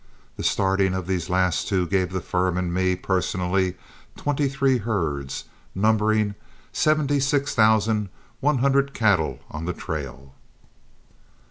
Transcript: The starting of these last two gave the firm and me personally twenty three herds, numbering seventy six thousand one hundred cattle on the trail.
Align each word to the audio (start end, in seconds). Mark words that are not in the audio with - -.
The 0.35 0.43
starting 0.43 0.95
of 0.95 1.05
these 1.05 1.29
last 1.29 1.67
two 1.67 1.85
gave 1.85 2.11
the 2.11 2.21
firm 2.21 2.57
and 2.57 2.73
me 2.73 2.95
personally 2.95 3.75
twenty 4.15 4.49
three 4.49 4.77
herds, 4.79 5.43
numbering 5.75 6.33
seventy 6.73 7.19
six 7.19 7.53
thousand 7.53 8.09
one 8.39 8.57
hundred 8.65 8.95
cattle 8.95 9.41
on 9.51 9.65
the 9.65 9.73
trail. 9.73 10.33